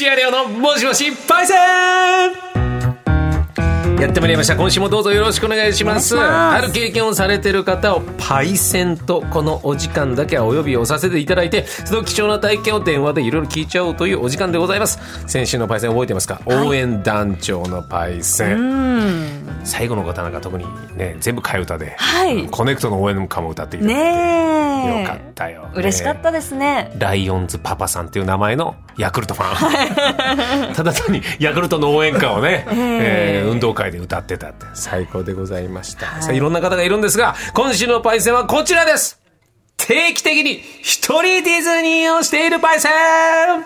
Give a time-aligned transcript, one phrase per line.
[0.00, 2.49] シアレオのもしもしパイセン
[4.00, 4.56] やってまいりました。
[4.56, 6.18] 今週もどうぞよろしくお願いします。
[6.18, 14.98] ある経験をされてる方をパイセンとこのお時間だけはお呼びをさせていただいてその貴重な体験を電話でいろいろ聞いちゃおうというお時間でございます。
[15.26, 19.60] 先週のパイセン覚えてますか、はい、応援団長のパイセン。
[19.64, 20.64] 最後の方なんか特に
[20.96, 24.02] ね全部替え歌で、はい、コネクトの応援歌も歌っていただいて。
[24.02, 26.92] ねよかったよ、ね、嬉しかったですね。
[26.98, 30.74] ライオンズパパさんっていう名前のヤクルトファン。
[30.74, 34.66] ただ単にヤクルトの応援歌をね、えー、運動会で歌ってたって。
[34.74, 39.20] 最高でございました、はい、いろんな方がいるんですが今週のパイセンはこちらです。
[39.76, 42.92] 定期的に一人ディズニーをしているパイセン。
[42.92, 43.58] は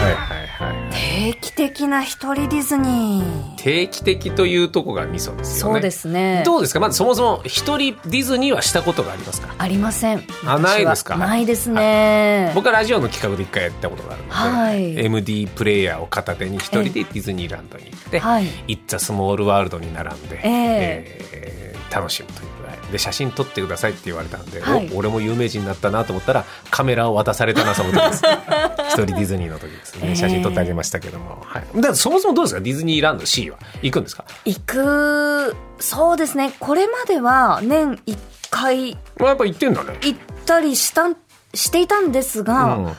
[0.00, 1.32] いはい。
[1.32, 5.72] 定期的な一人ディズニー定期的というとこがミソですよね。
[5.74, 6.42] そうですね。
[6.46, 6.80] どうですか？
[6.80, 9.54] まずそもそも一人ディズニーはしたことがありますか？
[9.58, 10.22] ありません。
[10.46, 11.16] あないですか？
[11.18, 12.52] ないですね。
[12.54, 22.48] 僕はラジオの企画で一回やったことがあるので、はい、MD プレイヤーを片手に一人でディズニーランドに行って「はい、イッツ・ァ・スモール・ワールド」に並んで、えー、えー、楽しむという
[22.92, 28.22] で写真撮ってくださいって言われたんで、はい、俺も有名人になったなと思ったらカメラを渡されたなその時です。
[28.88, 30.16] 一人ディズニーの時ですね。
[30.16, 32.60] 写真撮ってあげましたけども、はい、だそもそもどうですか？
[32.60, 34.24] ディズニーランド C は行くんですか？
[34.44, 36.52] 行くそうですね。
[36.58, 38.16] これまでは年1
[38.50, 38.96] 回や
[39.34, 39.98] っぱ行ってんだね。
[40.02, 41.08] 行ったりした
[41.54, 42.92] していたんですが、うん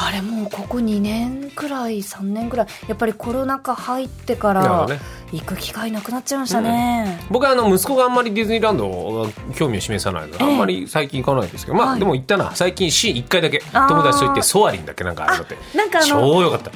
[0.00, 4.86] あれもうここ2年くらい3年くらいやっぱりコロナ禍入ってから
[5.32, 15.56] 行く機会なくなっちゃいましたね、うん、僕はあの息子があんまりディズニーランド興味を示さないので、あんまり最近行かないですけど、まあでも行ったな最近 C1 回だけ友達と行ってソアリンだけなんかあるのって。
[15.76, 16.70] なんか超よかった。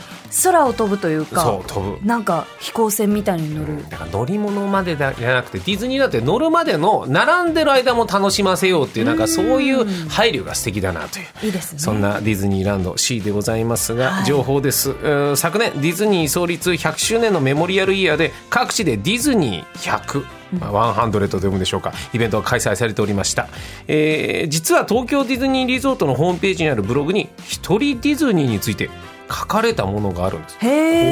[0.45, 2.07] 空を飛ぶというかそう飛ぶ。
[2.07, 3.89] なんか飛行船みたいに乗る。
[3.89, 11.47] だから乗り物までじゃなくてディズニーだって乗るまでの並んでる間も楽しませようっていうなんかそういう配慮が素敵だなという。
[11.47, 14.95] いいです、ね、そんなディズニーランド C でございますが、はい、情報です、
[15.37, 21.95] 昨年ディズニー創立100周年のメモリアルイヤーで各地でディズニー100まあ、100と読むでしょうか。
[22.13, 23.49] イベントが開催されておりました、
[23.89, 28.91] えー、実は東京ディズニーリゾートのホームページにあるブログに一人ディズニーについて
[29.33, 30.59] 書かれたものがあるんです。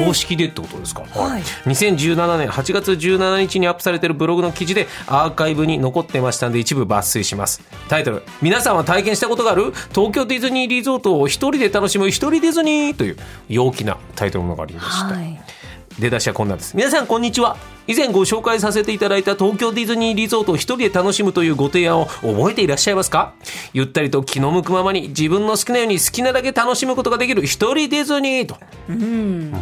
[0.05, 7.61] 公式でってことですか、はい、2017年8月17日にアップされているブログの記事でアーカイブに残ってましたんで一部抜粋します。
[7.89, 9.73] タイトル皆さんは体験したことがある？
[9.93, 12.95] 東京ディズニーリゾートを一人で楽しむ一人ディズニー？
[12.95, 13.17] という
[13.49, 15.41] 陽気なタイトルのがありました、はい
[15.99, 16.75] 出だしはこんなんです。
[16.75, 17.57] 皆さんこんにちは。
[17.87, 23.33] 以前ご紹介させていただいた東京ディズニーリゾートを一人で楽しむというご提案を覚えていらっしゃいますか？
[23.73, 28.57] ゆったりと気の向くままに自分の好きなように好きなだけ楽しむことができる一人ディズニーと、
[28.89, 29.61] うん、もう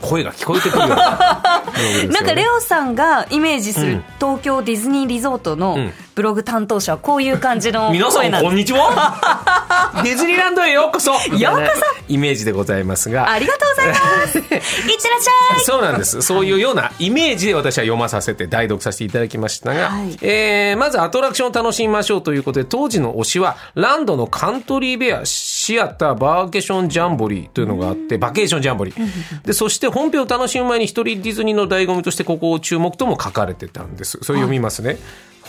[0.00, 0.94] 声が聞こえてくるよな。
[2.08, 5.76] んかレオさんがイメージする東京ディズニーリゾートの
[6.14, 9.66] ブログ担当者はこういう感じの皆さんこんにちは
[10.02, 11.12] ディズニーランドへようこそ。
[11.36, 12.04] ようこそ。
[12.08, 13.10] イメージでございます。
[13.10, 14.38] がありがとうございます。
[14.38, 15.60] いってらっしゃい。
[15.60, 16.22] そうなんです。
[16.22, 29.46] そういうようなイメージで私は読まさせて代読させていただきましたが、はい、えー、まずアトラクションを楽しみましょうということで当時の推しはランドのカントリーベアシアターバーケーションジャンボリーというのがあって、バケーションジャンボリー。
[29.46, 34.18] で、そして本編を楽しむ前に一人ディズニーの醍醐味としてここを注目とも書かれてたんです。
[34.22, 34.98] それ読みますね。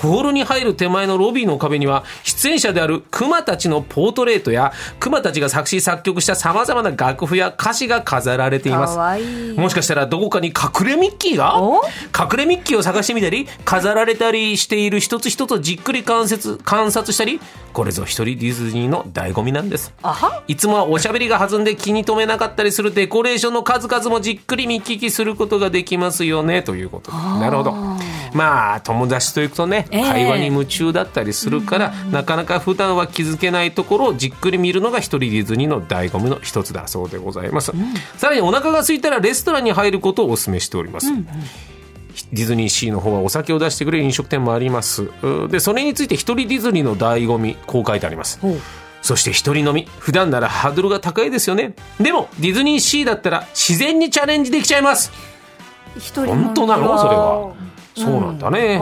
[0.01, 8.97] ホールに入る手前のロビーの壁には出演者であるクマたちのポートレートやクマたちが作詞作曲したさまざまな楽譜や歌詞が飾られています。
[9.55, 11.59] もしかしたらどこかに隠れミッキーが？
[12.17, 17.41] 隠れミッキーを探してみたり飾られたりしている一つ一つじっくり観察観察したり
[17.73, 19.93] これぞ一人ディズニーの醍醐味なんです。
[20.47, 26.63] いつもはおしゃべりが弾んで気に留めなかったりするデコレーションの数々もじっくり見聞きすることができますよね。
[26.63, 27.71] ということなるほど
[28.33, 41.25] まあ友達と行くとね会話に夢中だったりするから、えー、なかなか普段は気づけないところをじっくり見るのが一人ディズニーの醍醐味の一つだそうでございます、うん、さらにお腹が空いたらレストランに入ることをお勧めしております、うんうん。
[42.33, 45.09] ディズニーシーの方はお酒を出してくれる飲食店もあります。
[45.49, 48.39] でそれについて一人ディズニーの醍醐味こう書いてあります。
[49.01, 49.87] そして一人飲み。
[49.99, 51.73] 普段ならハードルが高いですよね。
[51.99, 55.11] でもディズニーシーだったら自然にチャレンジできちゃいます。
[56.15, 56.97] 本当なの？
[56.97, 57.53] それは
[57.99, 58.79] そうなんだね、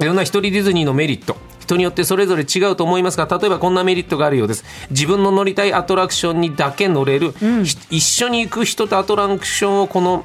[0.00, 0.04] うん。
[0.04, 1.36] いろんな一人ディズニーのメリット。
[1.60, 4.64] 人によってそれぞれ違うと思いますが例えばこんなメリットがあるようです。
[4.90, 10.24] 自分の乗りたいアトラクションにだけ乗れる、うん、一緒に行く人とアトラクションをこの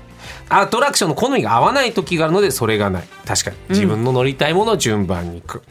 [0.49, 3.07] アトラクションの好みが合わない時があるのでそれがない。
[3.25, 3.57] 確かに。
[3.69, 5.61] 自分の乗りたいものを順番に行く、うん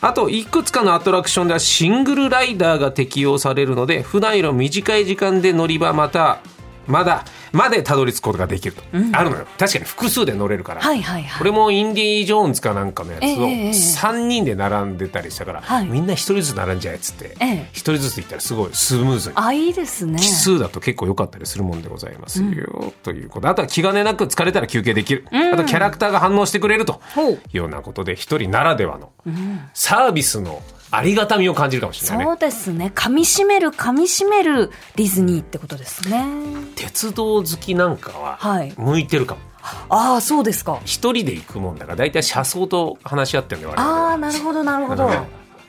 [0.00, 6.40] あといくつかのアトラクションではシングルライダーが適用されるので普段より短い時間で乗り場また
[6.88, 9.46] まだまでたどり着くことができると、うん、あるのよ。
[9.58, 19.34] 確かに複数で乗れるから、はいはいはい、これもインディ・ジョーンズかなんかのやつを3人で並んでたりしたから、えー、みんな1人ずつ並んじゃえっつって、えー、1人ずつ行ったらすごいスムーズに。
[19.36, 20.18] あいいですね。
[20.18, 27.00] 奇数だと結構良かったりするもんでございますよ、うん、ということあとは気兼ねなく疲れたら休憩できる、うん、あとキャラクターが反応してくれると。
[27.52, 27.58] いう。
[27.58, 29.12] ようなことで一人ならではの
[29.74, 32.92] サービスのありがたみを感じるかもしれない、ね、そうですね。
[32.94, 36.24] 噛みしめる噛みしめるディズニーってことですね。
[36.76, 38.38] 鉄道好きなんかは
[38.76, 40.80] 向いてるかも、はい、ああそうですか。
[40.84, 45.10] 一人で行くもんだから大体車窓と話し合ってるんだよああなるほどなるほど。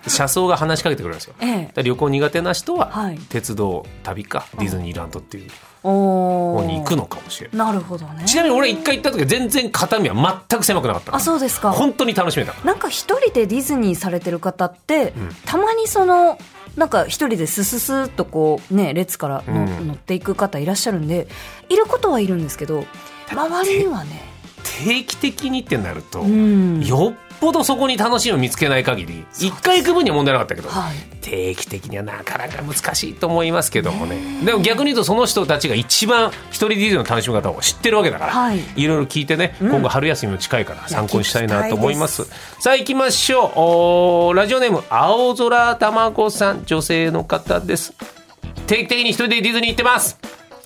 [0.08, 5.52] 車窓が話しかけてくるんですよ、ええ、旅行苦手な人は、鉄道旅かディズニーランドっていう
[5.82, 7.68] 方に行くのかもしれない。
[7.68, 8.26] なるほどね。
[8.26, 11.72] ちなみに俺一回行った時は全然肩身は全く狭くなかったあそうですか。
[11.72, 12.54] 本当に楽しめた。
[12.66, 16.38] なんか一人でディズニーされてる方って、うん、たまにその
[16.76, 21.28] なんか一人でスススッとこうね列からの、うん、乗っていく方いらっしゃるんで
[21.70, 22.86] いることはいるんですけど
[23.32, 24.30] 周りにはね。
[24.86, 42.26] 定期的にってなると、うん、よっぽどそこに楽しみを見つけない限り一回行く分には問題なかったけど、はい、定期的にはなかなか難しいと思いますけどもねでも逆に言うとその人たちが一番一人ディズニーの楽しみ方を知ってるわけだから、はい、いろいろ聞いてね、今後春休みも近いから参考にしたいなと思います
[42.60, 43.52] さあ行きましょう
[44.30, 47.94] おラジオネーム青空たまごさん女性の方です
[48.68, 50.18] 定期的に一人でディズニー行ってます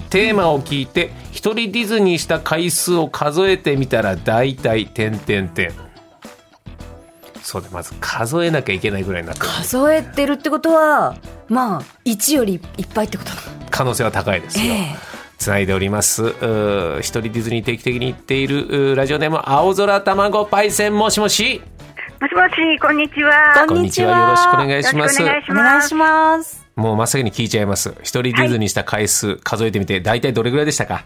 [0.09, 5.71] テーマを聞いて一人ディズニーした回数を数えてみたら大体点点点
[7.43, 11.17] そうでまず数えなきゃいけないぐらいになって数えてるってことは
[11.49, 13.31] まあ1よりいっぱいってこと。
[13.69, 16.29] 可能性は高いですよ、えーつないでおります。
[16.29, 21.61] 一人ディズニー定期的に行っているラジオネーム青空卵パイセンもしもし。
[22.21, 23.65] もしもしこんにちは。
[23.67, 24.19] こんにちは。
[24.19, 25.21] よろしくお願いします。
[25.21, 26.65] お願いします。
[26.77, 27.93] もう真っ先に聞いちゃいます。
[28.03, 31.03] 一人ディズニーした回数、数えてみて大体どれぐらいでしたか？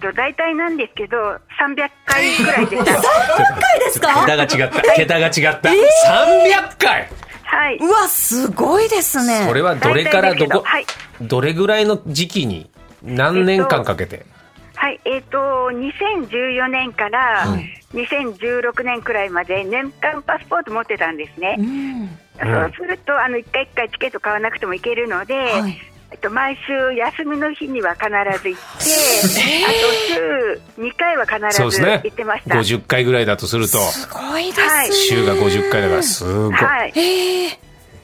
[0.00, 2.92] と、大体なんですけど、300回ぐらいでした。
[2.92, 3.00] 300
[3.60, 4.26] 回ですか？
[4.26, 4.94] 桁が違った。
[4.94, 5.72] 桁が違った。
[5.72, 5.80] えー、
[6.68, 7.08] 300回
[7.42, 7.76] はい。
[7.78, 9.46] うわ、すごいですね。
[9.46, 10.86] それはどれからどこ、はい、
[11.20, 12.70] どれぐらいの時期に、
[13.02, 15.38] 何年間かけて、えっと、はい、えっ、ー、と、
[15.70, 17.46] 2014年から
[17.94, 21.56] 2016年くらいまで年間パスポート持ってたんですね。
[21.58, 22.08] うん、
[22.38, 28.08] そうすると、あの、一回一回チケット買わなくてもいけるので、はいえっと、毎週休みの日には必
[28.42, 28.66] ず行って、
[29.64, 29.78] あと
[30.08, 32.54] 週2回は必ず行ってました。
[32.56, 33.78] ね、50回ぐらいだとすると。
[33.78, 34.92] すごいですね。
[34.92, 36.52] 週が50回だからすごい。
[36.52, 36.92] はい、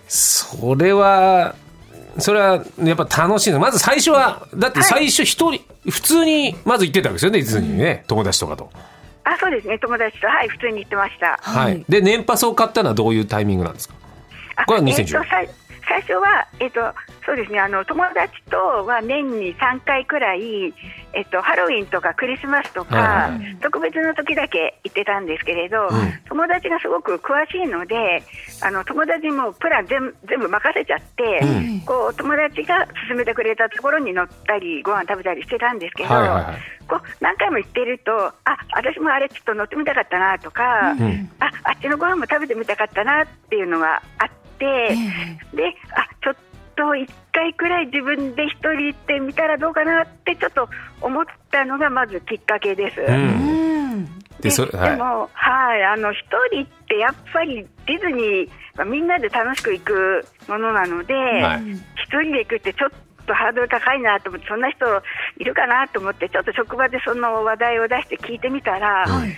[0.06, 1.56] それは、
[2.18, 3.58] それはやっぱ楽しいの。
[3.58, 5.60] まず最初は、だって最初一人、
[5.90, 8.70] 普通にまず行ってたわけですよね、ディズニーね、友達とかと。
[9.24, 11.38] あ、そうですね、友達と、はい、普通に行ってました。
[11.42, 11.84] はい。
[11.88, 13.94] で、年パスを買ったのはどういうタイミングなんですか？
[14.64, 15.48] これは2010年。
[15.88, 16.80] 最初は、えっと、
[17.24, 20.74] そうですねあの友達とは年に3回くらい、
[21.12, 23.30] えっと、ハロウィンとかクリスマスとか、
[23.62, 28.22] 特別な時だけ行ってたんですけれど、うん、友達がすごく詳しいので
[28.62, 36.56] あの友達もプラン全全部任せちゃって、うん、こう友達が勧めてくれたところに乗ったりご飯食べたりしてたんですけど、はいはいはい、
[36.88, 38.34] こう何回も行ってるとあ
[38.74, 44.45] 私もあれちょっと乗ってみたかったなとか、うん、ああっちのご飯も食べてみたかったなっていうのがあって。
[44.58, 46.36] であちょっ
[46.76, 50.68] と1回くらい自分で1人行ってみたらどうかなってちょっと
[51.00, 53.00] 思ったのがまずきっかけです。
[53.00, 54.06] うん。
[54.40, 54.50] で
[54.96, 56.14] も、はい、あの1
[56.52, 61.80] 人ってやっぱりディズニーみんなで楽しく行くものなので、はい、1
[62.22, 62.90] 人で行くってちょっ
[63.26, 64.84] とハードル高いなと思ってそんな人
[65.38, 69.30] いるかなと思ってちょっと職場でその話題を出して聞いてみたら、はい、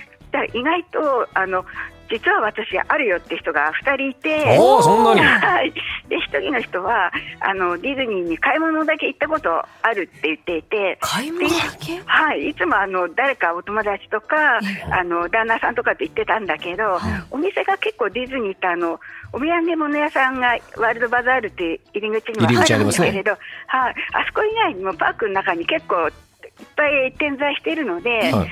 [0.53, 1.65] 意外とあの
[2.11, 4.57] 実は私あるよって人が2人いて。
[4.59, 5.73] おそんなに、はい、
[6.09, 7.11] で1人の人は
[7.41, 9.51] あのディズニーに買い物だけ行ったこと
[9.83, 10.99] あるって言っていて。
[11.01, 12.01] 買い物だけ？
[12.05, 14.59] はい、いつもあの誰かお友達とか
[14.91, 17.01] あの旦那さんとかと言ってたんだけど、はい、
[17.31, 18.99] お店が結構ディズニーってあの
[19.33, 26.13] お土産物屋さんがワールドバザールって入り口にはあるんですけれど、ね、はい、あそこ以外にもパークの中に結構いっ
[26.75, 28.51] ぱい点在しているので、はい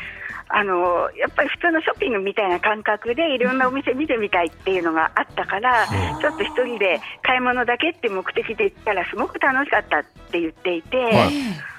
[0.48, 5.86] あのやっぱり普通のショッピングみたいな感覚でいろんなお店見てみたいっていうのがあったから、
[6.20, 11.32] ちょっと一人で買い物だけって目的で行ったらすごく楽しかったって言っていて、はい、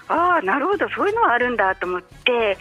[0.10, 2.58] ああなるほどそういうのはあるんだと思って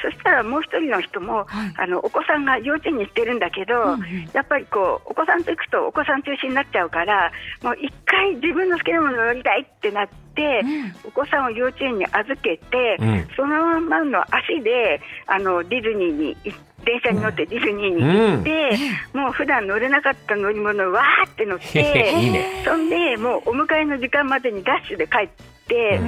[0.00, 16.66] そしたらもう一人の人も、はい、あのお子さんが幼稚園に行ってるんだけど、うんうん、やっぱりこうお子さんと行くとお子さん中心になっちゃうからもう一回自分の好きなもの乗りたいってなって、うん、お子さんを幼稚園に預けて、うん、そのままの足であのディズニーに行って。
[16.86, 18.78] 電車に乗ってディズニーに行って、
[19.12, 21.80] うん、もう普段乗れなかった乗り物をわーって乗って
[22.22, 25.56] いい、ね、そんでもうお迎えの時間までにダッシュで帰って。
[25.66, 26.00] って、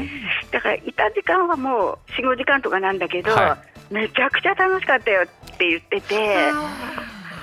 [0.53, 3.59] だからいた時間はもう4、5時間とかなんだけど、は
[3.91, 6.53] めちゃくちゃ楽しかったよって言ってて。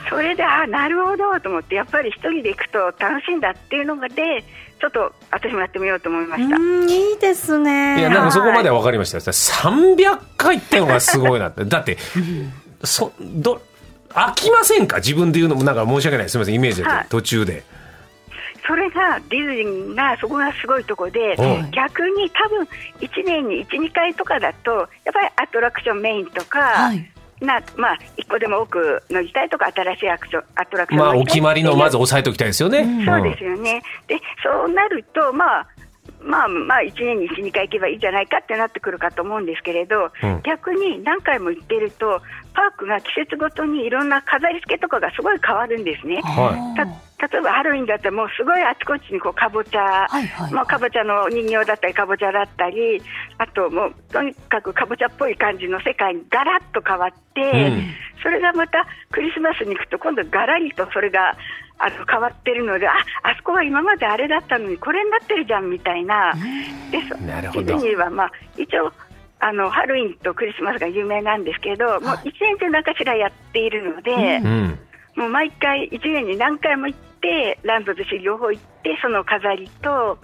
[0.07, 4.43] それであなるほどと思ってやっぱり一人で行くと楽しいんだっていうのがで
[4.79, 6.55] ちょっと私もやってみようと思いました。
[6.57, 9.21] うんいいですねいや、なんかそこまでは分かりましたよ。
[9.21, 11.65] 300回ってのがすごいなって。
[11.65, 11.97] だって、
[12.83, 13.61] そ、ど、
[14.09, 14.97] 飽きませんか？
[14.97, 16.29] 自分で言うのもなんか申し訳ない。
[16.29, 17.63] すみません、イメージで、はい途中で。
[18.67, 21.41] それがディズニーがそこがすごいとこでう。
[21.41, 22.67] ん逆に多分
[22.99, 27.11] 1年に12回とかだとやっぱりアトラクションメインとか、はい。
[27.41, 33.03] なまあ、1個でも多く乗りたいとか新しいアクションアトラクションまあ、お決まりのまず押さえておきたいですよね。
[33.05, 35.67] そうですよね、でそうなると、まあ、
[36.21, 40.41] まあ、まあ、1年に1、2回行けばいいじゃないかってなってくるかと思うんですけれど、うん。
[40.43, 42.21] 逆に何回も行ってると、
[42.53, 46.21] パークが季節ごとにいろんな飾り付けとかがすごい変わるんですね。
[46.23, 53.01] はた例えばハロウィンだったらもうすごいあちこちにこうかぼちゃ、はいはいまあ、かぼちゃの人形だったりかぼちゃだったり
[53.37, 57.93] あともうとにかくかぼちゃっぽい感じの世界にガラッと変わって、うん。
[58.21, 61.37] それがまたクリスマスに行くと今度ガラリとそれが
[61.77, 62.93] あの変わってるのであ
[63.23, 66.33] あそこは今まであれだったのにこれになってるじゃんみたいな。
[66.91, 67.63] でそなるほど。
[67.63, 68.91] ディズニーは、まあ、一応
[69.39, 74.79] あのハロウィンとクリスマスが有名なんですけど、もう一年中何かしらやっているので、うん。
[75.15, 80.17] もう毎回1年に何回も行ってランドとシー両方行ってその飾りと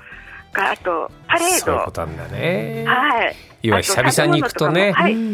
[0.54, 2.84] かあとパレーそういうドことなんだね。
[2.86, 3.36] はい。
[3.64, 4.94] 要は久々に行くとね、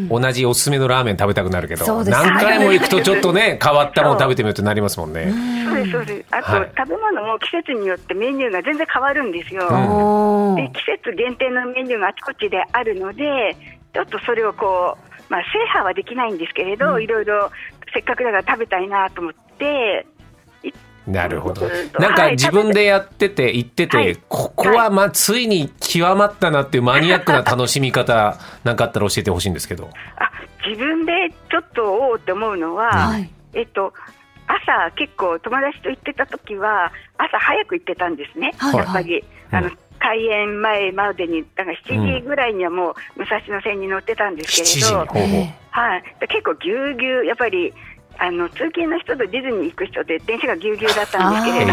[0.09, 5.31] 同じおすすめのラーメン食べたくなるけど、何回も行くとちょっとね、変わったもの食べてみようとなりますもんね。
[5.65, 6.25] そうですそうです。
[6.31, 6.71] あと、はい。
[6.77, 9.61] 食べ物も季節によってメニューが全然変わるんですよ、
[10.57, 13.55] で季節限定のメニューがあちこちであるので
[13.93, 14.97] ちょっとそれをこ
[15.29, 17.49] う、まあ、制覇はできないんですけれど、いろいろ
[17.93, 20.05] せっかくだから食べたいなと思って
[20.63, 20.71] い
[21.07, 21.71] なるほどうん。
[22.01, 29.89] なんかはい自分でやってて、行ってて、はいここはまあついに極まったなっていうマニアックな楽しみ方、 なんかあったら教えてほしいんですけど。
[30.17, 30.29] あ
[30.67, 31.13] 自分で
[31.49, 33.93] ちょっとおおって思うのは、はいえっと、
[34.47, 39.23] 朝、結構友達と行ってた時は朝早く行ってたんですね、はいやっぱり。
[39.51, 39.77] あのうん
[40.07, 44.83] 開園前までに、だから7時ぐらいにはもう武蔵野線に乗ってたんです7時に。
[44.83, 45.47] けれど、ほうほう。
[45.71, 47.73] はい、で結構ぎゅうぎゅう、やっぱり
[48.17, 51.71] あの通勤の人とディズニー行く人で電車がぎゅうぎゅうだったんですけれど、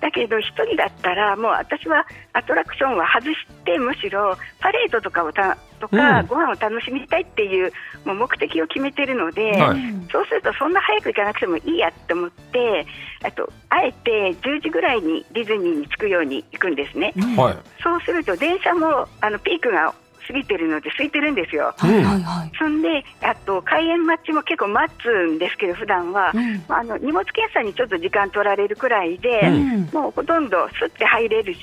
[0.00, 7.72] だけど一人だったらもう私はアトラクションは外してむしろパレードとかをたとか、うんご飯を楽しみたいっていう
[8.04, 9.78] もう目的を決めてるので、はい
[10.10, 12.86] そうするとそんな早く行かなくてもいいやと思って
[13.22, 17.12] あとあえて10時ぐらいにディズニーに着くように行くんですね。
[17.36, 17.82] はい。
[17.82, 19.94] そうすると電車もあのピークが
[20.28, 21.74] 過ぎてるので空いてるんですよ。
[21.76, 22.52] はいはいはい。
[22.58, 26.62] そんで、あと開園待ちも結構待つんですけど、普段は、うん。
[26.68, 29.88] あの荷物検査にちょっと時間取られるくらいで、うん。
[29.92, 31.60] もうほとんどすって入れるし、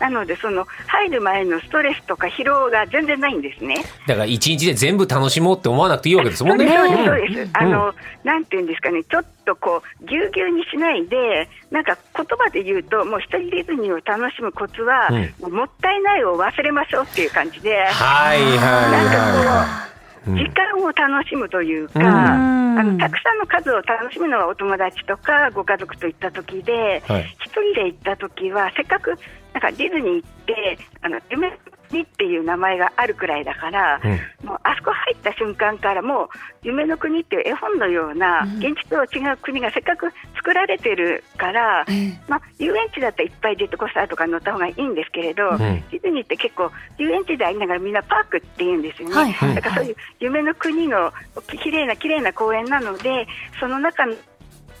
[0.00, 3.84] なので、その入る前のストレスとか疲労が全然ないんですね。
[4.06, 6.66] だから一日で全部楽しもうって思わなくていいわけですもんね。
[6.66, 7.50] そうです、うんそうです。
[7.52, 15.52] あの、なんていうんですかね、ちょっとこう、ぎゅうぎゅうにしないで、なんか言葉で言うと、もう一人ディズニーを楽しむコツは、うん。
[15.54, 17.76] もったいないを忘れましょうっていう感じで。
[17.86, 19.86] はいはいは
[20.26, 22.06] 時間を楽しむというか、うん。
[22.06, 27.36] あのたくさんの数を楽しむのはお友達とかご家族と行った時で、一、はい。
[27.38, 29.16] 人で行った時はせっかく
[29.54, 31.48] なんかディズニー行ってあの夢
[31.92, 34.00] にっていう名前があるくらいだから、
[34.44, 36.28] もうあそこ入った瞬間からもう
[36.62, 42.20] 夢の国っていう絵本のような現実と違う国がせっかく作られてるから、ええ。
[42.28, 45.58] まあ、遊園地だったらいっぱいジェットコースターとか乗った方がいいんですけれど、ん。
[45.58, 51.12] ディズニーって結構遊園地でありながらみんなパークって言うんですよね、はいはいだからそういう夢の国の
[51.48, 53.26] ききれいなきれいな公園なので
[53.58, 54.14] その中の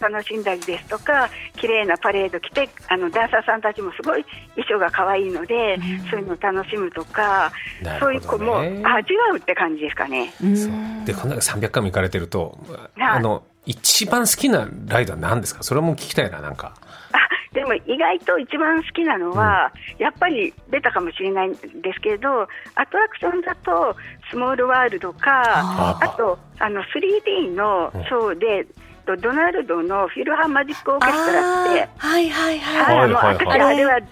[0.00, 4.24] 楽しんだりですとか綺麗なパレード着てあのダンサーさんたちもすごい
[4.54, 5.78] 衣装が可愛いので、
[6.10, 10.32] そういうのを楽しむとか、なそういう子も味わうって感じですかね。
[10.42, 10.46] う。
[10.46, 11.04] ん。
[11.04, 12.58] で、こんな300回も行かれてると、
[12.96, 13.16] はい。
[13.16, 15.62] あの、一番好きなライドは何ですか？
[15.62, 16.74] それも聞きたいな、なんか。
[17.12, 17.18] あ
[17.52, 21.58] でも意外と一番好きなのは、やっぱりベタかもしれないんで
[21.94, 22.42] すけど
[22.74, 23.96] アトラクションだと
[24.30, 28.66] スモールワールドかああとあの 3D のショーで、
[29.06, 34.02] とドナルドのフィルハーマジックオーケストラってはいはいはいはい、もうはいはい私あれは、はい、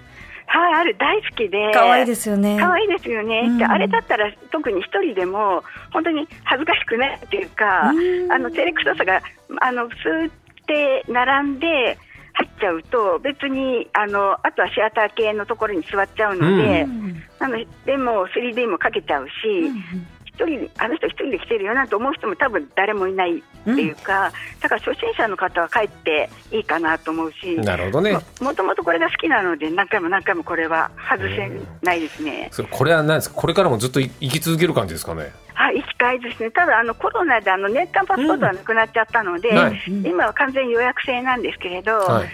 [0.46, 1.70] あれ大好きで。
[1.74, 3.40] 可愛いですよね可愛いですよね。
[3.46, 9.20] うんであれだったら特に一人でも本当に恥ずかしくないっていうか、うんあの照れくささが
[9.60, 10.30] あのスーっ
[10.66, 11.98] て並んで
[12.36, 19.32] 入っちゃうと別にあのあとはシアター系のところに座っちゃうので、うんなのでも 3D もかけちゃうし。
[19.32, 28.18] 一一人あの人一人で来てるよなと思う人も多分誰もいないっていうか、うん、だから初心者の方は帰っていいかなと思うしなるほどね。
[28.40, 31.50] もともとこれが好きなので何回も何回もこれは外せ
[31.82, 33.36] ないですね、それこれは何ですか？
[33.36, 35.32] これからもずっと生き続ける感じですかね？
[35.54, 42.28] はい、行きたいですね、ただあのコロナであの年間パスポートはなくなっちゃったので、うんはい、今は完全予約制なんですけれど、はい、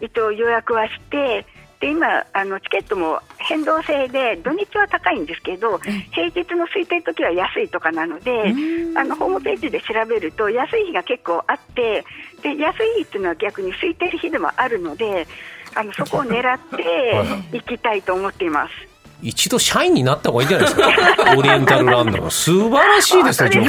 [0.00, 1.44] 一応予約はして、
[1.82, 5.80] で今あのチケットも変動制で土日は高いんですけど
[6.12, 8.54] 平日の空いてる時は安いとかなので
[8.96, 12.04] あのホームページで調べると安い日が結構あって
[12.40, 15.26] で安い日っていうのは逆に空いてる日でもあるので
[15.74, 18.91] あのそこを狙って行きたいと思っています。
[19.22, 22.30] 一度社員になった方がいいんじゃないですか、 オリエンタルランドの。
[22.30, 23.66] 素晴らしいですね、情報。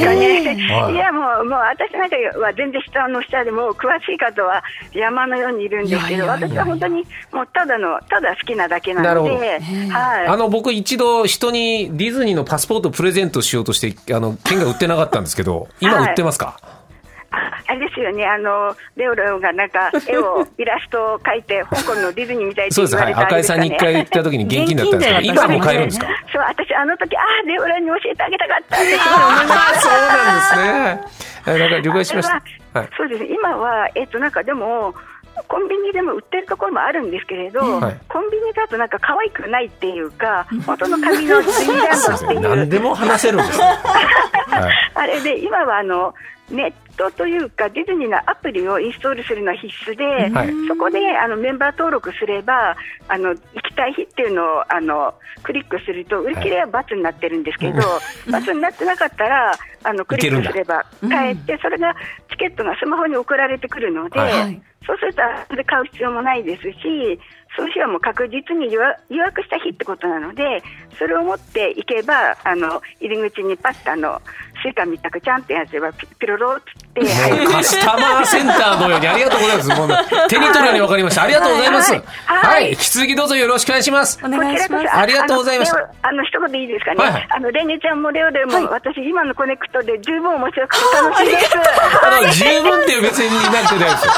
[0.90, 0.94] い。
[0.96, 10.26] や、もう、もう私なんかは全然下の下でも、詳しい方は山のようにいるんですけど、私は本当に、もうただの、ただ好きなだけなので、はい。
[10.26, 16.83] あの、僕一度人にディズニーのパスポートプレゼントしようとして、あの、券が売ってなかったんですけど、今売ってますか、はい
[17.66, 26.06] あれですよね、あのレオレオがなんか 絵を、イラストを描いて、香港のディズニーみたいそうです、はい、赤井さんに一回行った時に現金だったんですけど、今も買えるんですか？
[26.32, 31.58] そう、私、あの時ああ、レオレオに教えてあげたかったって、そうなんですね。
[31.58, 32.42] なんか了解しました。
[32.78, 33.24] はい、そうです。
[33.24, 34.94] 今は、えっ、と、なんかでも、
[35.48, 42.40] コンビニでも売ってるところもあるんですけれど、はい、コンビニだとなんか可愛くないっていうか、本当の紙のディズニーランドっていう。
[42.40, 43.64] 何でも話せるんですね。
[43.64, 46.14] はい、 あれで、今はあの、
[46.50, 52.76] ネットというかディズニーのアプリをインストールするのは必須で、はい、そこであのメンバー登録すれば
[53.08, 61.94] あの行きたい日っていうのをあのクリックすると売り切れは×になってるんですけど、はい、×になってなかったらあのクリックすれば買えて、それが
[62.30, 67.18] チケットがスマホに送られてくるので、はい、そうするとそれ買う必要もないですし
[67.56, 70.62] その日はもう確実に予約した日ってことなので
[70.98, 74.20] それを持っていけばあの入り口にパッとあの
[74.62, 76.60] スイカみたくちゃんとやればピロロっ
[76.94, 79.68] てカスタマーセンターのようにありがとうございます。
[79.80, 79.88] もう
[80.28, 81.22] 手に取るように分かりました。
[81.22, 81.92] ありがとうございます。
[81.92, 82.02] はい。
[82.26, 84.18] はい、引き続きどうぞよろしくお願いします。
[84.24, 84.96] お願いします。
[84.96, 85.90] ありがとうございました。
[86.02, 87.04] あの、一言いいですかね。
[87.04, 91.50] はい、あの、レンゲちゃんもレオレも、私、今のコネクトで十分面白くて楽しいです。
[92.02, 94.12] あの、十分っていう別になってないですよ。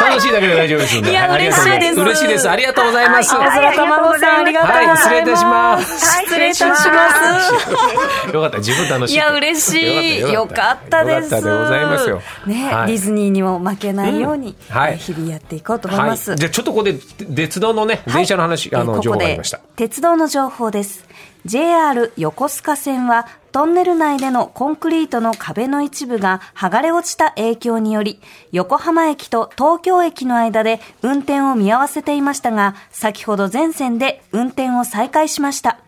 [0.00, 2.00] 楽しいだけで大丈夫ですいや、嬉しいです。
[2.00, 2.50] 嬉しいです。
[2.50, 3.34] ありがとうございます。
[3.34, 5.02] あずらたまごさん、ありがとうございます。
[5.02, 6.22] 失礼いたします。
[6.24, 8.32] 失礼いたします。
[8.32, 9.14] よかった、自分楽しい。
[9.14, 10.32] いや、嬉しい。
[10.32, 11.24] よかったです。
[11.24, 12.22] よかったでございますよ。
[12.46, 14.54] ね、ィズニーにも負けないように、
[14.98, 21.06] 日々やっていこうと思います、はい、じゃあちょっとここで鉄道のね電車の話、はい、あの情報がありました鉄道の情報です
[21.44, 23.26] JR 横須賀線は
[23.58, 28.20] トンネル内でのコンクリートの壁の一部が剥がれ落ちた影響により、
[28.52, 35.80] 横浜駅と東京駅の間で運転を見合わせていましたが、先ほど全線で運転を再開しました。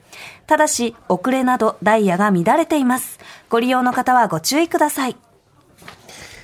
[0.48, 3.20] ただし、遅れなどダイヤが乱れています。
[3.48, 5.29] ご利用の方はご注意ください。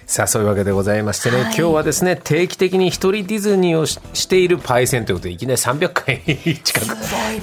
[0.07, 6.23] さあそういうわけでございましてね、はい、今日はですね定期的に一人ディズニーをしているパイセンということでいきなり300回
[6.63, 6.87] 近く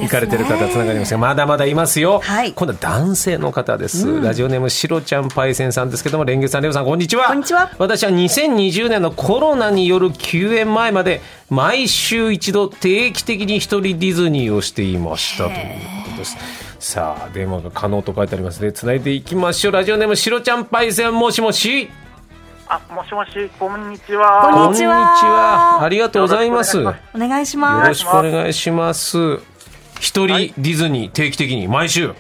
[0.02, 7.28] 行かれてる方つながりますがまだまだいますよ、はい、今度は男性の方です、うん、ラジオネームしろちゃんパイセンさんですけどもレンゲさんレオさんこんにちは。
[7.28, 7.69] こんにちは。
[7.80, 15.58] 私は2020年のコロナによる休園前まで毎週一度定期的に一人ディズニーをしていましたという
[16.06, 16.38] ことです。
[16.80, 19.73] さあ電話が可能と書いてありますのでつないでいきましょう。
[19.73, 21.89] ラジオネームしろちゃんパイセンもしもし
[22.74, 24.50] あ、もしもし、こんにちは。
[24.52, 25.84] こんにちは。
[25.84, 26.80] ありがとうございます。
[26.80, 27.84] お願いします。
[27.84, 29.38] よろしくお願いします。
[30.00, 32.16] 一人ディズニー、定期的に毎週。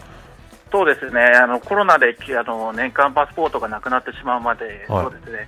[0.71, 1.21] そうですね。
[1.21, 5.47] あのコロナであの年間パスポートがなくなってしまうまで、はい、そうですね。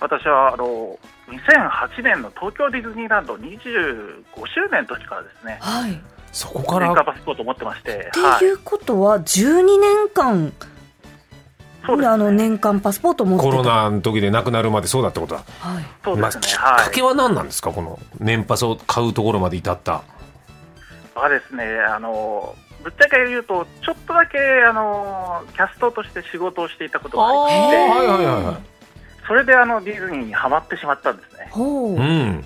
[0.00, 5.58] 私はあの2008年の東京ディズニーランド25周年の時からですね。
[5.60, 6.00] はい。
[6.30, 8.10] そこから年間パスポートを持ってまして。
[8.36, 10.52] っていうことは12年間ね、
[11.84, 15.84] あの年間パスポート持ってコロナの時で亡くなるまでそうだってことだ、はい。
[16.04, 20.02] そうですね、きっかけは何なんですか、この年パスを買うところまで至った。
[21.14, 21.64] はですね。
[21.80, 28.56] あのぶっちゃけ言うとちょっとだけあのキャストとして仕事をしていたことがあって、はいはいはい、
[29.26, 31.50] それであのディズニーにはまってしまったんですね。
[31.56, 32.44] うん、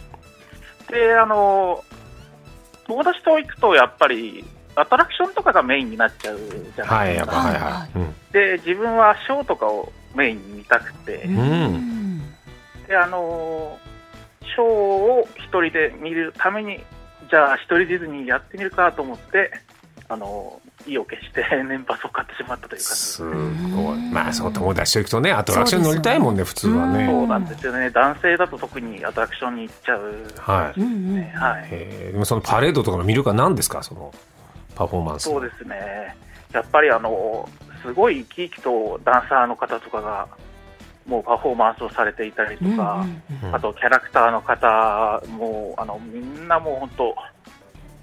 [0.88, 1.84] であの
[2.86, 6.38] 友達と行くとやっぱりアトラクションとかがメインになっちゃう
[6.74, 7.36] じゃないですか。
[7.36, 7.88] はいはいは
[8.30, 12.22] い、で自分はショーとかをメインに見たくて、うん、
[12.86, 13.78] であの
[14.42, 16.80] ショーを一人で見るために
[17.30, 19.50] じゃあ一人ディズニーやってみるかと思って
[20.08, 22.84] あの意を決して 年パスを買ってしまったというか。
[22.84, 23.98] すごい。
[24.12, 27.06] まあそう友達と行くとねアトラクション乗りたいもんね普通はね。
[27.06, 27.90] そうなんですよね。
[27.90, 33.82] 男性だと特にアトラクションに行っちゃう、はい、ね、はい、でもそのパレードとかの見るか何ですか？
[33.82, 34.12] その
[34.74, 35.24] パフォーマンス。
[35.24, 36.16] そうですね、
[36.52, 37.48] やっぱりあの
[37.82, 40.28] すごい生き生きとダンサーの方とかが
[41.06, 43.04] もうパフォーマンスをされていたりとか、
[43.42, 47.16] うんうん、あとキャラクターの方もあのみんなもう本当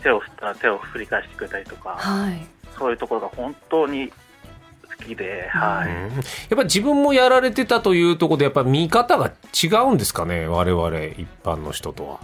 [0.03, 2.45] 手を振ったら手を振り返してくれたりとか、はい、
[2.77, 6.11] そういうところが本当に好きで、はい、やっ
[6.49, 9.31] ぱり自分もやられてたというところでやっぱ見方が
[9.63, 12.19] 違うんですかね我々一般の人とは。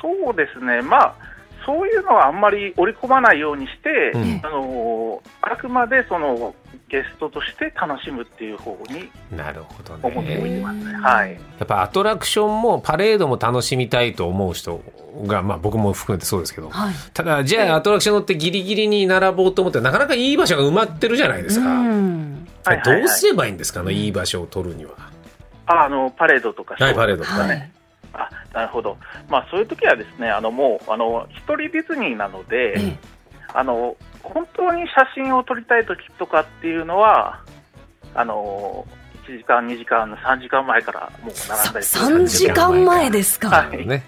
[0.00, 0.82] そうですね。
[0.82, 1.14] まあ
[1.64, 6.54] そういうのはあんまり織り込まないようにして、うん、あのあくまでその
[6.88, 10.62] ゲストとして楽しむっていう方になるほど、ね、
[11.00, 14.82] はい、やっぱアトラクションもパレードも楽しみたいと思う人
[15.26, 21.82] が、まあ、僕も含めてそうですけど、はい、ただじゃあアトラクション乗ってギリギリに並ぼうと思ってなかなかいい場所が埋まってるじゃないですか、
[22.84, 24.92] どうすればいいんですか、ね、いい場所を取るには。
[25.64, 27.48] あのパレードとか、はい、パレードとかね。
[27.48, 27.70] はい
[28.12, 28.96] あなるほど、
[29.28, 32.98] まあ、そういう時はですねあのもうあの一人ディズニーなので、うん、
[33.54, 37.40] あの本当に写真を撮りたい時とかっていうのは
[38.14, 38.86] あの
[39.26, 44.02] 1時間、2時間、3時間前からもう並んだりする3時間前ですか、はい、ね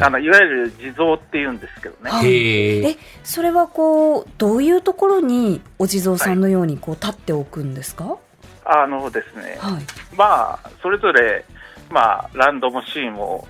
[0.00, 2.90] あのいわゆる地蔵っていうんですけどね。
[2.90, 2.96] え。
[3.24, 8.18] それはこうどういうところにお地蔵さんのようにこう立っておくんですか、はい、
[8.64, 9.82] あのですね、はい、
[10.16, 11.44] まあそれぞれ
[11.92, 13.46] まあ、ランドもシーンも、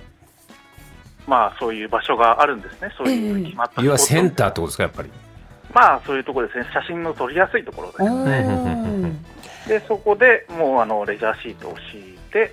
[1.25, 5.09] まあ、そういう場所があるんですね、そういう決まった要はセンターってことですか、やっぱり。
[5.73, 9.13] まあ、そういうところですね、写真の撮りやすいところですね。
[9.67, 12.51] で、そこでもうあのレジャーシートを敷いて、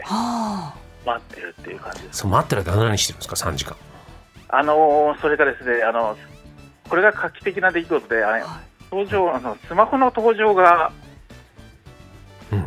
[1.04, 2.18] 待ってるっていう感じです。
[2.20, 3.76] そう待ってる間何してるんですか、3時間。
[4.48, 6.16] あのそれがですね、あの
[6.88, 8.44] これが画期的な出来事で、あれ
[8.90, 10.92] 登場あのスマホの登場が、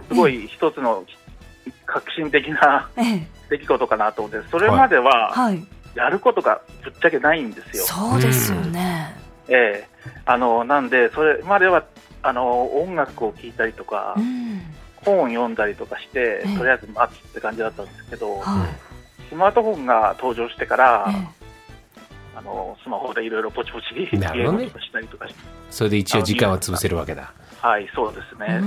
[0.10, 1.04] すごい一つの
[1.86, 2.90] 革新的な
[3.50, 5.34] 出来事かなと思って、それまでは
[5.96, 7.84] やることがぶっちゃけないんですよ。
[7.86, 9.16] そうですよね、
[9.48, 9.88] ええ。
[10.26, 11.84] あのなんで、それまでは
[12.22, 14.62] あの音楽を聴いたりとか、うん、
[15.04, 21.08] 本を読んだりとかして、とりあえず待つって感じだったんですけど、はい、スマートフォンが登場してから、
[22.36, 27.32] あのスマホでいろいろポチポチゲームとかしたりとかして、それで一応時間は潰せるわけだ。
[27.62, 28.62] はい、そうですね。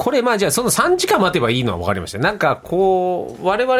[0.00, 3.78] これまあじゃあその3時間待てばいいのは分かりましたなんかこう我々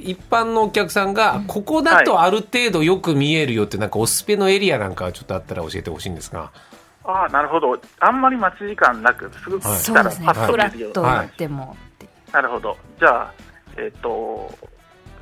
[0.00, 6.50] 一般のお客さんがここだとある程度よく見えるよってなんかおすすめのエリアなんかちょっとあったら教えてほしいんですが。
[7.04, 7.78] ああなるほど。
[7.98, 10.92] あんまり待ち時間なくすぐ来たらパッと見れるよ。
[10.96, 11.76] うな、っても、
[12.32, 12.78] なるほど。
[12.98, 13.34] じゃあ
[13.76, 14.50] えっ、ー、と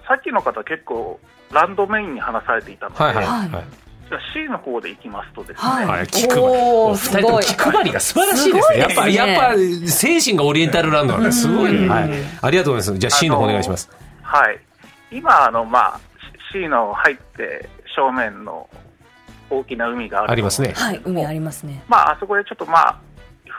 [0.06, 1.18] さっきの方結構
[1.50, 8.78] ランドメインに話されていたので、はいはいはいじゃあ C の方でいきますとですね、はい、気配り、二人とも気配りが素晴らしいですね。
[8.78, 9.54] やっぱ、やっぱ、
[9.86, 12.10] 精神がオリエンタルランドなんで、すごいね、はい。
[12.42, 12.98] ありがとうございます。
[12.98, 13.90] じゃあ C の方お願いします。
[14.22, 14.58] はい。
[15.10, 16.00] 今、あの、まあ、
[16.52, 18.68] C の入って正面の
[19.50, 20.72] 大きな海があるありますね。
[20.74, 21.82] はい、海ありますね。
[21.88, 23.00] まあ、あそこでちょっとまあ、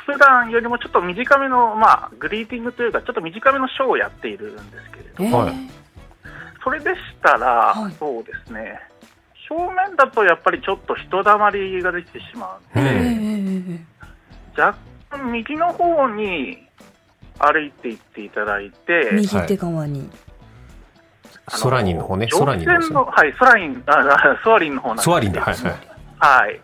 [0.05, 5.69] 普段よりもちょっと短めの、まあ、グリーティングというか、ちょっと短めのショーをやっているんですけれども、えー、
[6.63, 8.79] それでしたら、はい、そうですね、
[9.49, 13.81] 正面だとやっぱりちょっと人だまりができてしまうので、
[14.55, 14.77] 若
[15.09, 16.69] 干右の方に
[17.39, 20.07] 歩いていっていただいて、右手側に。
[21.49, 25.55] ソラニンの方ね、ソラニンのはい、ソラニン、あソアリンの方なんですソアリンで、はい、
[26.19, 26.61] はい。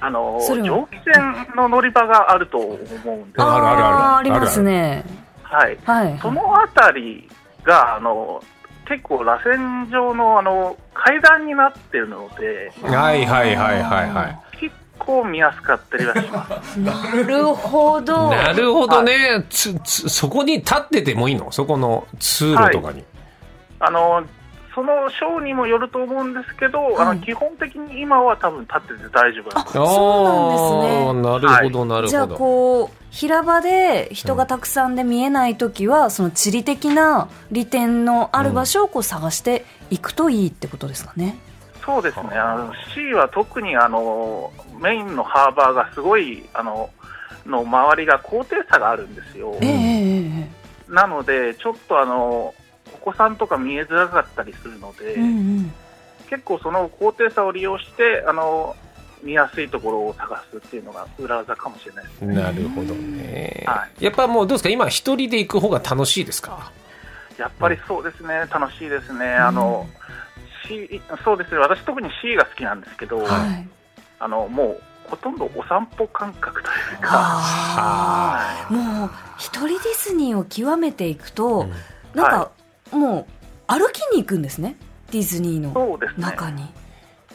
[0.00, 2.96] あの、蒸気船の乗り場があると思うんです
[3.38, 4.16] あるあるある。
[4.18, 5.04] ありますね。
[5.42, 5.78] はい。
[5.84, 7.28] はい、そのあたり
[7.64, 8.42] が、あの、
[8.88, 14.38] 結構螺旋状のあの階段になってるので、はいはいはいはいはい。
[14.58, 16.78] 結構見やすかったりはします。
[16.80, 16.92] な
[17.22, 18.30] るほど。
[18.30, 19.44] なるほどね。
[19.50, 21.50] つつそこに立っててもいいの？
[21.52, 22.98] そこの通路とかに。
[22.98, 23.04] はい、
[23.80, 24.24] あの
[24.74, 29.80] そのショーにもよると思うんですけど、はい、あの基本的に今は多分立ってて大丈夫あそ
[30.20, 31.50] うなんですね。
[31.50, 32.06] なるほど、なるほど。
[32.08, 41.36] じゃあこう、平場で人がたくさんで見えないときは、うん、その地理的な利点のある場所をこう探していくといいってことですかね。
[41.84, 42.30] そうですね。
[42.36, 46.88] あの C は特にあのメインのハーバーがすごいあの
[47.44, 49.54] の周りが高低差があるんですよ。
[49.60, 50.46] えー、
[50.88, 52.54] なのでちょっとあの
[53.02, 55.26] 子さんとか見えづらかったりするので、うんう
[55.60, 55.72] ん、
[56.30, 58.74] 結構その高低差を利用してあの
[59.22, 62.34] 見やすいところを探すっていうのが裏技かもしれないですね。
[62.34, 63.64] なるほどね。
[63.66, 64.68] はい、やっぱもうどうですか？
[64.70, 66.72] 今一人で行く方が楽しいですか？
[67.38, 69.34] やっぱりそうですね、楽しいですね。
[69.34, 69.86] あの、
[70.68, 73.68] C、そうですね、私特に C が好きなんですけど、はい、
[74.20, 81.72] あの、もうほとんどお散歩感覚というか、はい、もう一人ディズニーを極めていくと、うん、
[82.14, 82.50] なんか、
[82.92, 84.76] もう歩きに行くんですね。
[85.10, 86.68] ディズニーの中に。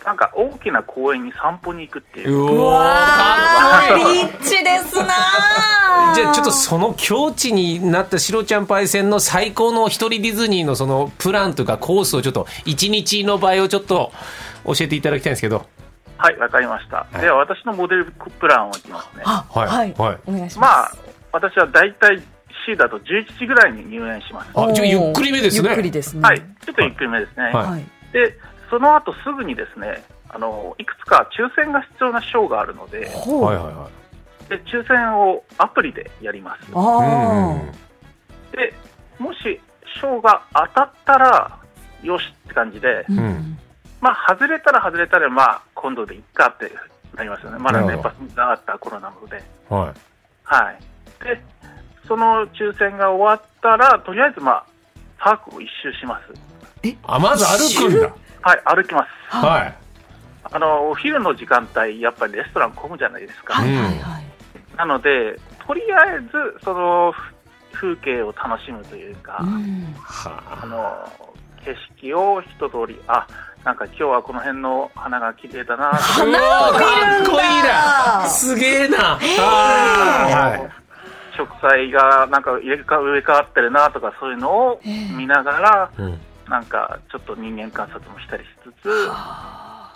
[0.05, 2.37] なんか大きな公園に散歩に行くっていう。
[2.37, 14.13] うわー、リッチですな じゃあちょっとその境地になったシロちゃんパイセンの最高の一人ディズニーのそのプランとかコースをちょっと一日の場合をちょっと
[14.65, 15.65] 教えていただきたいんですけど。
[16.17, 18.05] はいわかりました、はい、では私のモデル
[18.39, 19.23] プランをいきますね。
[19.23, 20.59] はい、はい、はい、お願いします。
[20.59, 20.91] まあ
[21.33, 22.23] 私は大体
[22.67, 24.51] C だと11時ぐらいに入園します。
[24.53, 25.69] あじゃあゆっくりめですね。
[25.69, 26.21] ゆっくりですね。
[26.21, 26.39] はい。
[26.39, 28.37] ちょっとゆっくりめですね、はい、で
[28.69, 33.89] その後すぐにですねあのいくつか抽選が必要なショーがあるので、はいはいは
[34.47, 36.67] い、で抽選をアプリでやります。
[36.67, 36.73] で
[39.17, 39.61] もし
[39.95, 41.57] ショーが当たったら
[42.03, 43.57] よしって感じで、うん、
[44.01, 46.69] まあ外れたら外れたらまあ今度でいっかって
[47.15, 47.59] なりますよね。
[47.59, 49.41] まだ熱波があった頃なので。
[49.69, 49.99] はい。
[50.43, 50.79] はい。
[51.23, 51.41] で、
[52.07, 54.65] その抽選が終わったらとりあえずまあ
[55.19, 56.33] パークを一周します。
[56.83, 58.13] え、あまず歩くんだ。
[58.41, 59.35] はい、歩きます。
[59.35, 59.75] はい。
[60.49, 63.55] あのお昼の時間帯、やっぱりレストラン混むじゃないですか。
[63.55, 63.97] はいはいはい、
[64.77, 67.13] なので、とりあえずその
[67.73, 70.65] 風景を楽しむというか、うん、あ。
[70.65, 71.11] の
[71.65, 73.27] 景色を一通り、あ
[73.65, 76.79] なんか今日はこの辺の花が綺麗だな花を見るんだ。
[76.79, 78.25] かっこいいな。
[78.29, 80.76] すげえな、はい、
[81.37, 86.19] 植栽がなんか入れ替植え替わってるなとかそういうのを見ながら、うん、
[86.49, 88.89] なんかちょっと人間観察もしたりしつつ、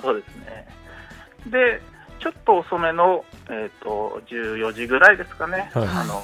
[0.01, 0.67] そうですね。
[1.47, 1.81] で、
[2.21, 6.21] ちょっと遅めの、えーと、14時ぐらいですかね、はい、あの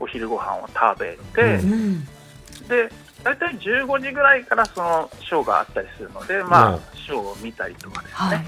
[0.00, 2.04] お昼ご飯を食べて、うん、
[2.66, 2.88] で
[3.22, 8.46] 大体15時ぐらいからそのショーがあったりするので、まあ、うん、ショーを見たりとかですね、はい、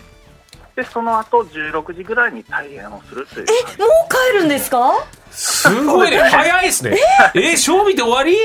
[0.76, 3.88] でその後16時ぐらいに退園をするというえもう
[4.32, 4.92] 帰るんですか？
[5.30, 6.18] すごいね。
[6.30, 6.96] 早いですね。
[7.34, 7.52] え？
[7.52, 8.36] えショー見て終わり？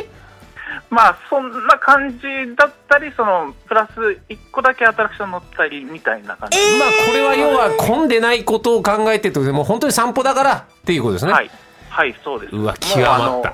[0.91, 2.23] まあ、そんな感じ
[2.55, 11.31] だったり、そのプラス1個だけアトラクション乗ったりみたいな感じ、えー、まあ、これは要は混んでないことを考えてともう本当に散歩だからっていうことですね。
[11.33, 11.51] はい、
[11.89, 12.55] はい、そうです。
[12.55, 13.53] うわ、極まった。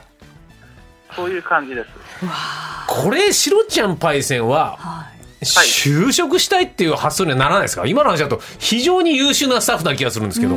[1.13, 1.89] そういう感じです。
[2.87, 5.14] これ、シロちゃんパイセンは、はい、
[5.45, 7.85] 就職したいっていう発想にはならないですか？
[7.85, 10.55] 今の話だと非常に優秀なスタッフな気がするんですけど。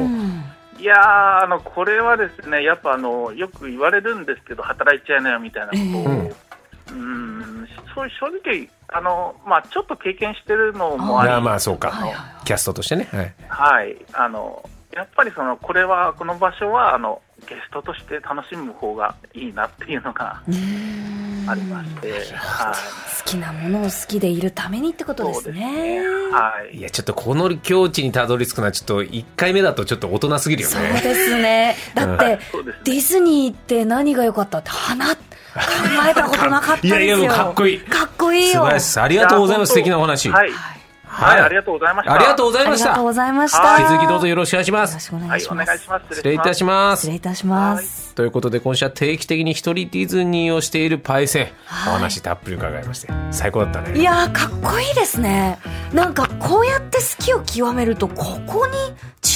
[0.81, 7.69] いやあのこれはですねやっぱあのよく言われるんですけど働いちゃいなよみたいなことを、えーうん。
[7.95, 11.45] そう正直あの、まあ、ちょっと経験してるのもあり。
[11.45, 11.93] まあそうか、
[12.45, 14.63] キャストとしてね、はい、はい、あの
[14.95, 20.43] やっぱりそのこれはこの場所はあのゲストとして楽しむ方がいいなっていうのが
[21.47, 25.55] ありまして、はい、好きなものを好きでいるためにってことですね。
[25.55, 30.75] すねはい、いやちょっとこの境地にたどり着くのはちょっと1回目だとちょっと大人すぎるよね。
[30.75, 35.23] そうですね だって、うん、ディズニーって何が良かったって花って
[35.55, 35.63] 考
[36.09, 37.01] えたことなかったですよ。
[37.01, 37.81] いやいや、かっこいい。
[37.81, 38.53] かっこいいよ。
[38.53, 39.01] 素晴らしい。
[39.01, 39.71] ありがとうございます。
[39.71, 40.29] 素敵なお話。
[40.29, 40.51] はい。
[41.09, 42.15] はい、ありがとうございました。
[42.15, 42.85] ありがとうございました。
[42.85, 43.81] ありがとうございました。
[43.81, 44.91] 引き続きどうぞよろしくお願いします。
[44.93, 45.59] よろしくお願いします。
[45.59, 46.15] はい、お願いします。
[46.15, 47.01] 失礼いたします。
[47.01, 48.09] 失礼いたします。
[48.19, 51.49] ということで今週は定期的に一人ディズニーをしているパイセン、
[51.87, 55.61] お話たっぷり伺いまして最高だったねいやかっこいいですね
[55.93, 58.73] なんかこうやって好きを極めるとここに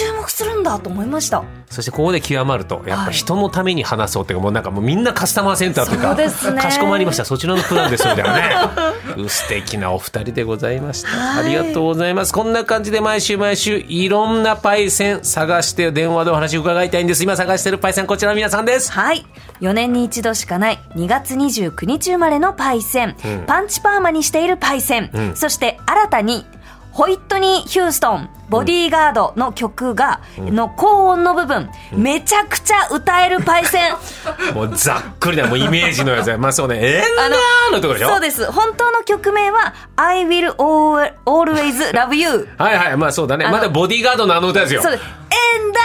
[0.02, 1.44] 注目するんだと思いました。
[1.70, 6.60] そしてここで極まるとやっぱ人のために話そうっていうか、もうなんかもうみんなカスタマーセンターというかね。
[6.60, 7.24] かしこまりました。
[7.24, 8.54] そちらのプランですみたいなね
[9.28, 12.32] 素敵なお二人でございました、ありがとうございます。
[12.32, 17.22] こんな感じで毎週毎週いろんなパイセン探して電話でお話伺いたいんです。
[17.22, 18.92] 今探してるパイセンこちらの皆さんです。
[18.92, 19.24] はい。
[19.60, 26.44] 4年に一度しかない2月29日生まれのパイセン、うん、パンチパーマにしているパイセン、うん、そして新たに
[26.92, 33.92] ホイットニー・ヒューストン、ボディーガードの曲が、うん、の高音の部分、うん、めちゃくちゃ歌えるパイセン。
[34.54, 38.10] もうざっくりだ、もうイメージのやつ まあそうね、えー、のところでしょ？
[38.10, 38.52] そうです。
[38.52, 42.48] 本当の曲名は、I will always love you。
[42.58, 43.48] はいはい、まあそうだね。
[43.48, 44.82] まだボディーガードのあの歌ですよ。
[44.82, 45.04] そうです。
[45.04, 45.80] エンダ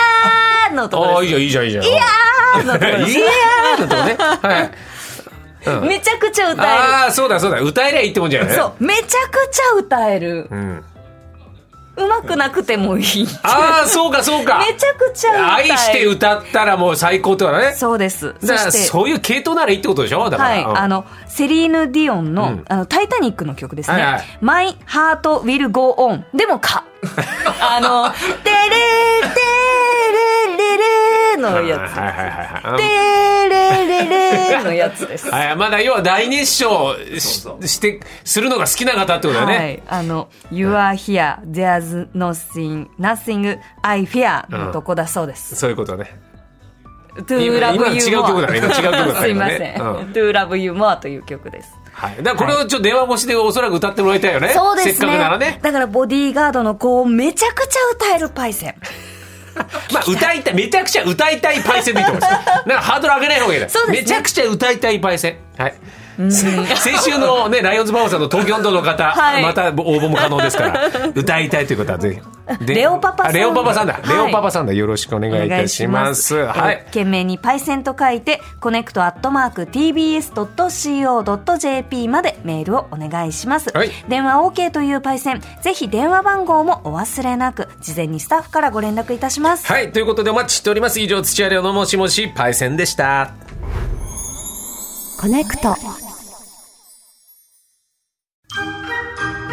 [0.72, 1.86] ーのところああ、いいじゃん、いいじゃん、いいじゃん。
[1.86, 4.18] いやーのところいやーのとこね。
[4.42, 4.72] はい。
[5.66, 6.84] うん、めちゃくちゃ歌える。
[6.84, 7.60] ああ、そうだそうだ。
[7.60, 8.84] 歌えりゃいいってもんじゃないそう。
[8.84, 10.48] めちゃくちゃ歌える。
[10.52, 10.84] うん。
[11.98, 13.28] うまくなくてもいい。
[13.44, 14.60] ああ、そうか、そうか。
[14.60, 17.74] めちゃくちゃ愛して歌ったらもう最高ってことね。
[17.74, 18.36] そうです。
[18.46, 20.30] だからそういう系統ならいいってことでしょ？
[20.30, 20.50] だから。
[20.50, 20.64] はい。
[20.64, 24.02] あの、セリーヌ・ディオンの、あの、タイタニックの曲ですね。
[24.02, 26.24] はいはい、My Heart Will Go On。
[26.38, 26.84] でもか。
[27.62, 28.10] あの、
[28.44, 29.47] テレテレレ
[31.38, 31.80] レのやつ。
[31.98, 32.78] はいはいはいはい。
[32.78, 35.30] テレレレのやつです。
[35.30, 39.56] はい、まだ要は大熱唱して、するのが好きな方ってことだよね。
[39.58, 39.84] はい。
[39.88, 45.56] あの、You are here, there's nothing, nothing I fear のとこだそうです。
[45.56, 46.20] そういうことね。
[47.26, 48.58] To Love You More 違う曲だね。
[48.60, 49.14] 違う曲だね。
[49.22, 49.76] すいません。
[49.76, 51.70] To Love You More という曲です。
[51.92, 52.18] はい。
[52.18, 54.50] だからこれをちょっと電話越しでおそらく歌ってもらいたいよね。
[54.50, 54.94] そうですね。
[54.94, 55.60] せっかくならね。
[55.62, 58.76] だからボディーガードの子をめちゃくちゃ歌えるパイセン。
[59.94, 62.34] まあ歌いたいめちゃくちゃ歌いたいパイセンでいいと思います。
[62.68, 65.62] なんかハードル上げない方がいいです、ね、めちゃくちゃ歌いたいパイセン。
[65.62, 65.74] はい。
[66.18, 72.37] 先週のね、ライオンズパパさんの東京都の方、はい、また応募も可能ですから、歌いたいということはぜひ。
[72.66, 73.34] レオパパさん。
[73.34, 73.94] レオパパさんだ。
[73.94, 74.74] はい、レオパパさんだ。
[74.74, 76.34] よろしくお願いいたします。
[76.36, 76.84] ますはい。
[76.86, 80.48] 件名にパイセンと書いて、 connect アットマーク tbs.co.jp
[82.08, 83.70] までメールをお願いします。
[83.74, 89.68] はい、電話 OK というパイセン、ぜひ電話番号もお忘れなく、事前にスタッフからご連絡いたします。
[89.68, 89.92] はい。
[89.92, 91.00] ということでお待ちしております。
[91.00, 93.32] 以上、土屋レオのもしもしパイセンでした。
[95.20, 95.76] コネクト。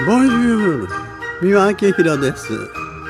[0.06, 0.88] ボンジュール
[1.40, 2.83] 三輪明宏です